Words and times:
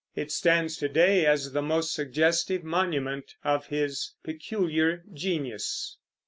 It 0.15 0.31
stands 0.31 0.77
to 0.77 0.89
day 0.89 1.27
as 1.27 1.51
the 1.53 1.61
most 1.61 1.93
suggestive 1.93 2.63
monument 2.63 3.35
of 3.43 3.67
his 3.67 4.15
peculiar 4.23 5.03
genius. 5.13 5.97